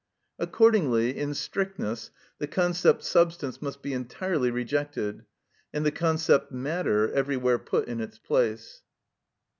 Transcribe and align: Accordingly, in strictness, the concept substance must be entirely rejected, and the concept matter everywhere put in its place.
Accordingly, 0.39 1.15
in 1.15 1.35
strictness, 1.35 2.09
the 2.39 2.47
concept 2.47 3.03
substance 3.03 3.61
must 3.61 3.83
be 3.83 3.93
entirely 3.93 4.49
rejected, 4.49 5.25
and 5.71 5.85
the 5.85 5.91
concept 5.91 6.51
matter 6.51 7.11
everywhere 7.11 7.59
put 7.59 7.87
in 7.87 8.01
its 8.01 8.17
place. 8.17 8.81